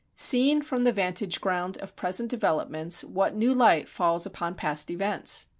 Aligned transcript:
Seen 0.15 0.63
from 0.63 0.83
the 0.83 0.91
vantage 0.91 1.39
ground 1.39 1.77
of 1.77 1.95
present 1.95 2.27
developments 2.31 3.03
what 3.03 3.35
new 3.35 3.53
light 3.53 3.87
falls 3.87 4.25
upon 4.25 4.55
past 4.55 4.89
events! 4.89 5.45